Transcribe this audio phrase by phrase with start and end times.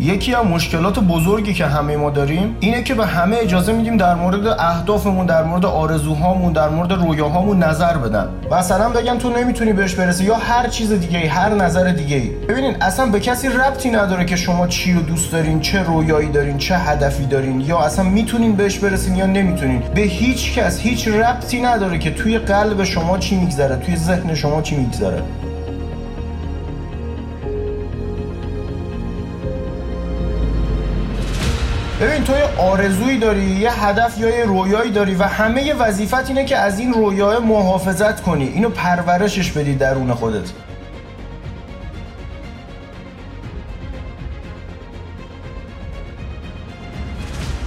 [0.00, 4.14] یکی از مشکلات بزرگی که همه ما داریم اینه که به همه اجازه میدیم در
[4.14, 8.28] مورد اهدافمون در مورد آرزوهامون در مورد رویاهامون نظر بدن.
[8.50, 12.76] مثلا بگن تو نمی‌تونی بهش برسی یا هر چیز دیگه هر نظر دیگه ای ببینین
[12.80, 16.76] اصلا به کسی ربطی نداره که شما چی رو دوست دارین چه رویایی دارین چه
[16.76, 19.82] هدفی دارین یا اصلا می‌تونین بهش برسین یا نمی‌تونین.
[19.94, 24.62] به هیچ کس هیچ ربطی نداره که توی قلب شما چی میگذره توی ذهن شما
[24.62, 25.22] چی میگذره.
[32.00, 36.44] ببین تو یه آرزویی داری یه هدف یا یه رویایی داری و همه وظیفت اینه
[36.44, 38.44] که از این رویاه محافظت کنی.
[38.48, 40.50] اینو پرورشش بدی درون خودت.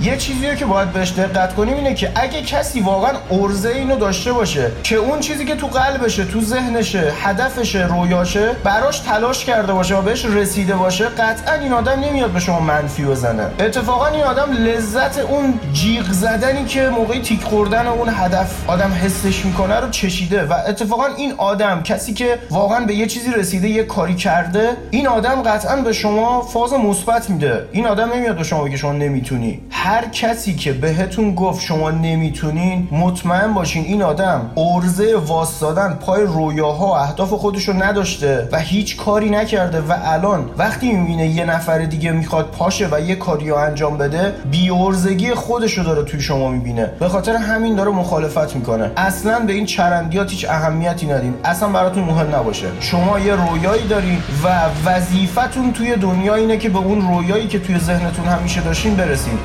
[0.01, 4.33] یه چیزی که باید بهش دقت کنیم اینه که اگه کسی واقعا ارزه اینو داشته
[4.33, 9.95] باشه که اون چیزی که تو قلبشه تو ذهنشه هدفشه رویاشه براش تلاش کرده باشه
[9.95, 13.43] و بهش رسیده باشه قطعا این آدم نمیاد به شما منفی بزنه.
[13.59, 19.45] اتفاقا این آدم لذت اون جیغ زدنی که موقع تیک خوردن اون هدف آدم حسش
[19.45, 23.83] می‌کنه رو چشیده و اتفاقا این آدم کسی که واقعا به یه چیزی رسیده یه
[23.83, 27.65] کاری کرده این آدم قطعا به شما فاز مثبت میده.
[27.71, 29.61] این آدم نمیاد به شما بگه شما نمی‌تونی.
[29.89, 36.87] هر کسی که بهتون گفت شما نمی‌تونین مطمئن باشین این آدم ارزه واسدادن پای رویاها
[36.87, 41.77] و اهداف خودش رو نداشته و هیچ کاری نکرده و الان وقتی می‌بینه یه نفر
[41.77, 46.21] دیگه می‌خواد پاشه و یه کاری رو انجام بده بی ارزگی خودش رو داره توی
[46.21, 46.85] شما می‌بینه.
[46.99, 48.91] به خاطر همین داره مخالفت می‌کنه.
[48.97, 51.33] اصلا به این چرندیات هیچ اهمیتی ندیم.
[51.43, 52.67] اصلا براتون مهم نباشه.
[52.79, 54.59] شما یه رویایی دارین و
[54.89, 59.37] وظیفتون توی دنیا اینه که به اون رویایی که توی ذهنتون همیشه داشتین برسین.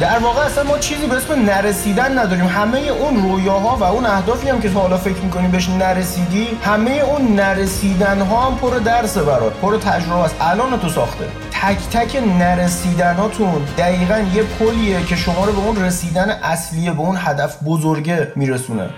[0.00, 2.46] در واقع اصلا ما چیزی به اسم نرسیدن نداریم.
[2.46, 6.90] همه اون رویاها و اون اهدافی هم که تا حالا فکر می‌کنیم بهش نرسیدی همه
[6.90, 10.36] اون نرسیدن ها هم پر درس برات پر تجربه است.
[10.40, 11.24] الان تو ساخته.
[11.50, 17.16] تک تک نرسیدناتون دقیقا یه پلیه که شما رو به اون رسیدن اصلیه به اون
[17.18, 18.90] هدف بزرگه میرسونه.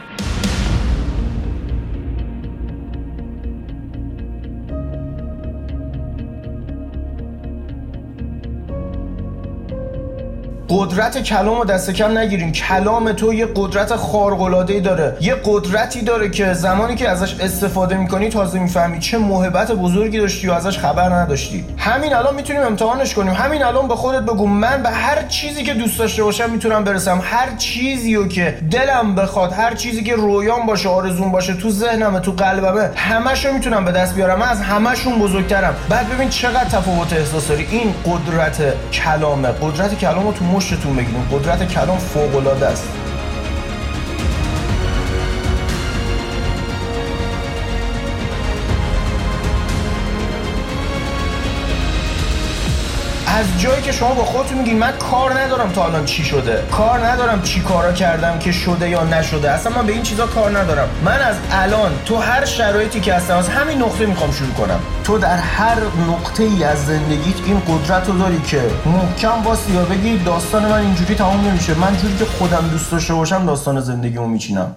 [10.75, 12.53] قدرت کلام رو دست کم نگیرین.
[12.53, 15.17] کلام تو یه قدرت خارق داره.
[15.21, 20.49] یه قدرتی داره که زمانی که ازش استفاده می‌کنی تازه می‌فهمی چه محبت بزرگی داشتی
[20.49, 21.65] و ازش خبر نداشتی.
[21.79, 23.33] همین الان می‌تونیم امتحانش کنیم.
[23.33, 24.47] همین الان به خودت بگو.
[24.47, 27.21] من به هر چیزی که دوست داشته باشم می‌تونم برسم.
[27.25, 32.21] هر چیزی رو که دلم بخواد هر چیزی که رویان باشه آرزون باشه تو ذهنمه
[32.21, 34.39] تو قلبمه همشو می‌تونم به دست بیارم.
[34.39, 35.75] من از همشون بزرگترم.
[35.89, 38.63] بعد ببین چقدر تفاوت احساس این قدرت
[38.93, 39.49] کلامه.
[39.49, 41.29] قدرت کلامو تو پشتتون بگیریم.
[41.33, 42.89] قدرت کلام فوق العاده است.
[53.39, 56.65] از جایی که شما با خودتون میگین من کار ندارم تا الان چی شده.
[56.71, 59.51] کار ندارم چی کارا کردم که شده یا نشده.
[59.51, 60.89] اصلا من به این چیزا کار ندارم.
[61.05, 64.81] من از الان تو هر شرایطی که هستم از همین نقطه می‌خوام شروع کنم.
[65.05, 65.77] تو در هر
[66.09, 70.81] نقطه ای از زندگیت این قدرت رو داری که محکم واسی یا بگی داستان من
[70.81, 71.75] اینجوری تمام نمیشه.
[71.75, 74.77] من جوری که خودم دوست داشته باشم داستان زندگیمو میچینم.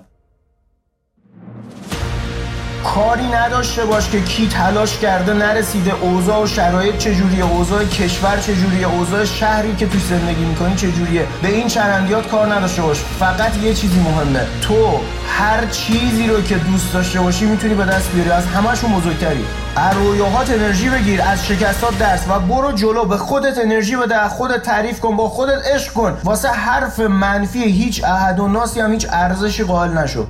[2.94, 5.94] کاری نداشته باش که کی تلاش کرده نرسیده.
[6.02, 11.48] اوضاع و شرایط چجوریه؟ اوضاع کشور چجوریه؟ اوضاع شهری که توی زندگی می‌کنی چجوریه؟ به
[11.48, 12.98] این چرندیات کار نداشته باش.
[13.20, 14.46] فقط یه چیزی مهمه.
[14.62, 18.32] تو هر چیزی رو که دوست داشته باشی می‌تونی به دست بیاری.
[18.32, 19.46] از همشون بزرگتری.
[19.76, 23.06] از رویاهات انرژی بگیر از شکستات درس و برو جلو.
[23.06, 26.18] به خودت انرژی بده خودت تعریف کن با خودت عشق کن.
[26.24, 30.28] واسه حرف منفی هیچ احد و ناسی هم هیچ ارزشی قائل نشو.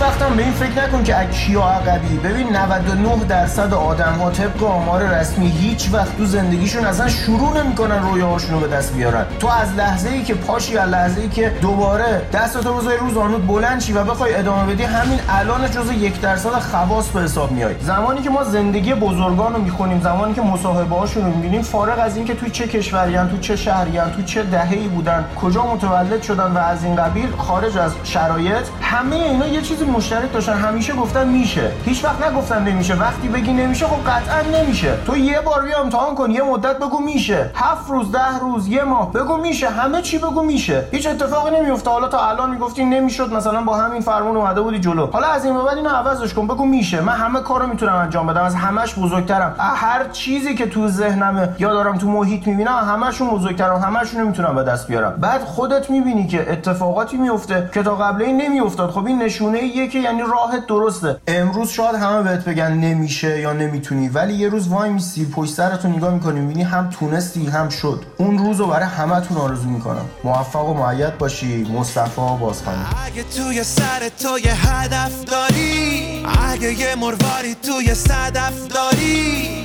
[0.00, 2.18] وقت هم به این فکر نکن که کیا عقبی.
[2.18, 8.02] ببین 99 درصد آدم ها طبق آمار رسمی هیچ وقت تو زندگیشون اصلا شروع نمی‌کنن
[8.02, 9.26] رویاهاشون رو به دست بیارن.
[9.38, 13.46] تو از لحظه ای که پاشی از لحظه ای که دوباره دستتو بزنی روز آنود
[13.46, 17.74] بلند شی و بخوای ادامه بدی همین الان جزء یک درصد خواص به حساب میای.
[17.80, 22.16] زمانی که ما زندگی بزرگان رو می‌خونیم زمانی که مصاحبه هاشون رو می‌بینیم فارغ از
[22.16, 26.58] اینکه توی چه کشوریان تو چه شهریان تو چه دهه‌ای بودن کجا متولد شدن و
[26.58, 31.70] از این قبیل خارج از شرایط همه اینا یه چیزی مشترک داشتن همیشه گفتن میشه.
[31.84, 32.94] هیچ وقت نگفتن نمیشه.
[32.94, 34.94] وقتی بگی نمیشه خب قطعا نمیشه.
[35.06, 37.50] تو یه بار بیا امتحان کن یه مدت بگو میشه.
[37.54, 39.68] هفت روز ده روز یه ماه بگو میشه.
[39.68, 40.84] همه چی بگو میشه.
[40.92, 45.06] هیچ اتفاقی نمیفته حالا تا الان می‌گفتی نمی‌شد مثلا با همین فرمون اومده بودی جلو.
[45.06, 47.00] حالا از این بعد اینو عوضش کن بگو میشه.
[47.00, 48.42] من همه کارو می‌تونم انجام بدم.
[48.42, 49.54] از همش بزرگترم.
[49.58, 53.76] هر چیزی که تو ذهنمه یا دارم تو محیط می‌بینم همشون بزرگترم.
[53.76, 55.14] همشون می‌تونم به دست بیارم.
[55.20, 58.90] بعد خودت می‌بینی که اتفاقاتی میفته که تا قبل نمیافتاد.
[58.90, 61.16] خب این نشونه ایه که یعنی راهت درسته.
[61.26, 65.88] امروز شاید همه بهت بگن نمیشه یا نمی‌تونی ولی یه روز وای میسی پشت سرتو
[65.88, 68.04] نگاه می‌کنی می‌بینی هم تونستی هم شد.
[68.16, 70.04] اون روز رو برای همتون آرزو می‌کنم.
[70.24, 71.64] موفق و معید باشی.
[71.64, 79.57] مصطفی بازخانی اگه توی سر تو یه هدف داری اگه یه مرواری توی صدف داری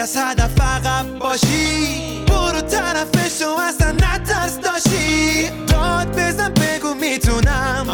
[0.00, 2.24] از هدف عقب باشی.
[2.28, 7.86] برو طرفشو اصلا نترس داشتی داد بزن بگو می‌تونم.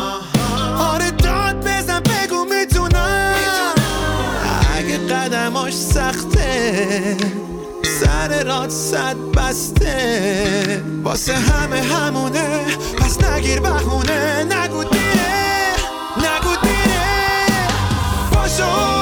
[0.78, 3.34] آره داد بزن بگو می‌تونم.
[4.76, 7.16] اگه قدماش سخته
[8.00, 10.82] سر راد صد بسته.
[11.04, 12.60] واسه همه همونه
[12.98, 14.44] پس نگیر بهونه.
[14.44, 15.72] نگو دیره
[16.16, 17.68] نگو دیره.
[18.32, 18.95] باشو.